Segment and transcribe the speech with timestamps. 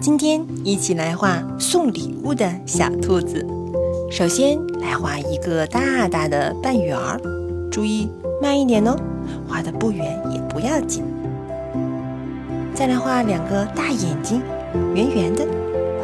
[0.00, 3.46] 今天一起来画送礼物的小兔子。
[4.10, 7.20] 首先来画一个大大的半圆儿，
[7.70, 8.08] 注意
[8.40, 8.96] 慢一点哦，
[9.46, 11.04] 画的不圆也不要紧。
[12.72, 14.40] 再来画两个大眼睛，
[14.94, 15.46] 圆圆的，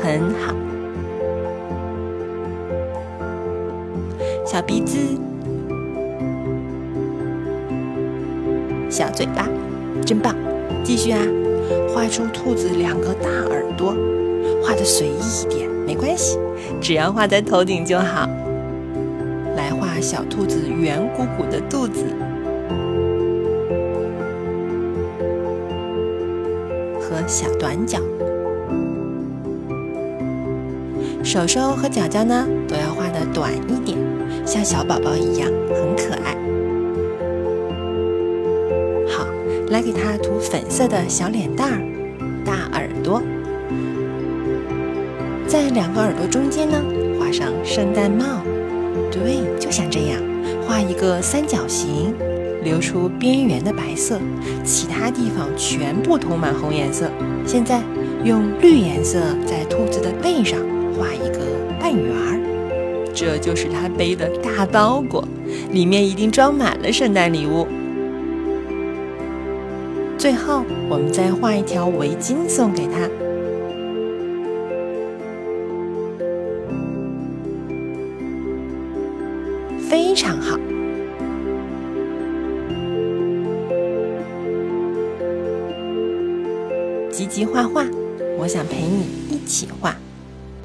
[0.03, 0.55] 很好。
[4.45, 4.99] 小鼻子，
[8.91, 9.49] 小嘴巴，
[10.05, 10.37] 真棒！
[10.85, 11.21] 继续啊。
[11.93, 13.95] 画出兔子两个大耳朵，
[14.63, 16.39] 画的随意一点没关系，
[16.81, 18.29] 只要画在头顶就好。
[19.57, 22.05] 来画小兔子圆鼓鼓的肚子
[27.01, 27.99] 和小短脚，
[31.25, 33.99] 手手和脚脚呢都要画的短一点，
[34.45, 36.37] 像小宝宝一样很可爱。
[39.69, 41.81] 来给它涂粉色的小脸蛋儿、
[42.45, 43.23] 大耳朵，
[45.47, 46.83] 在两个耳朵中间呢
[47.19, 48.25] 画上圣诞帽。
[49.11, 50.21] 对，就像这样，
[50.67, 52.15] 画一个三角形，
[52.63, 54.21] 留出边缘的白色，
[54.63, 57.11] 其他地方全部涂满红颜色。
[57.45, 57.83] 现在
[58.25, 60.61] 用绿颜色在兔子的背上
[60.97, 61.41] 画一个
[61.81, 65.27] 半圆儿，这就是它背的大包裹，
[65.71, 67.67] 里面一定装满了圣诞礼物。
[70.27, 73.09] 最后，我们再画一条围巾送给他，
[79.89, 80.59] 非常好。
[87.13, 87.87] 吉吉画画，
[88.37, 89.95] 我想陪你一起画。